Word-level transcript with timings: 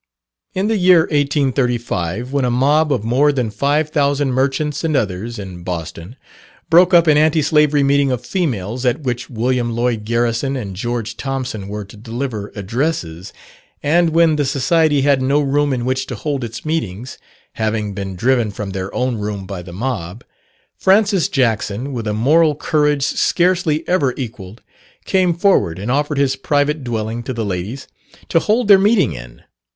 In 0.55 0.67
the 0.67 0.77
year 0.77 1.01
1835, 1.01 2.33
when 2.33 2.43
a 2.43 2.49
mob 2.49 2.91
of 2.91 3.03
more 3.03 3.31
than 3.31 3.51
5000 3.51 4.31
merchants 4.31 4.83
and 4.83 4.97
others, 4.97 5.37
in 5.37 5.61
Boston, 5.61 6.15
broke 6.71 6.91
up 6.91 7.05
an 7.05 7.17
anti 7.19 7.43
slavery 7.43 7.83
meeting 7.83 8.09
of 8.11 8.25
females, 8.25 8.83
at 8.83 9.01
which 9.01 9.29
William 9.29 9.75
Lloyd 9.75 10.03
Garrison 10.03 10.55
and 10.55 10.75
George 10.75 11.17
Thompson 11.17 11.67
were 11.67 11.85
to 11.85 11.95
deliver 11.97 12.51
addresses, 12.55 13.31
and 13.83 14.09
when 14.09 14.37
the 14.37 14.43
Society 14.45 15.03
had 15.03 15.21
no 15.21 15.39
room 15.39 15.71
in 15.71 15.85
which 15.85 16.07
to 16.07 16.15
hold 16.15 16.43
its 16.43 16.65
meetings 16.65 17.19
(having 17.53 17.93
been 17.93 18.15
driven 18.15 18.49
from 18.49 18.71
their 18.71 18.91
own 18.95 19.17
room 19.19 19.45
by 19.45 19.61
the 19.61 19.71
mob), 19.71 20.23
Francis 20.75 21.27
Jackson, 21.29 21.93
with 21.93 22.07
a 22.07 22.13
moral 22.15 22.55
courage 22.55 23.03
scarcely 23.03 23.87
ever 23.87 24.15
equalled, 24.17 24.63
came 25.05 25.31
forward 25.31 25.77
and 25.77 25.91
offered 25.91 26.17
his 26.17 26.35
private 26.37 26.83
dwelling 26.83 27.21
to 27.21 27.33
the 27.33 27.45
ladies, 27.45 27.87
to 28.29 28.39
hold 28.39 28.67
their 28.67 28.79
meeting 28.79 29.13
in. 29.13 29.43